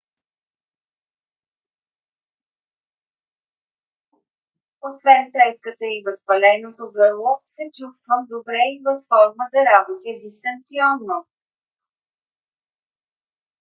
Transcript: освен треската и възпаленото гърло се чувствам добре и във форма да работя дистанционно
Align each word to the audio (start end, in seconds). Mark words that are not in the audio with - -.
освен 4.87 5.23
треската 5.33 5.85
и 5.95 6.03
възпаленото 6.05 6.83
гърло 6.95 7.33
се 7.45 7.63
чувствам 7.77 8.21
добре 8.33 8.61
и 8.75 8.81
във 8.85 8.99
форма 9.09 9.45
да 9.53 9.59
работя 9.71 10.13
дистанционно 10.23 11.17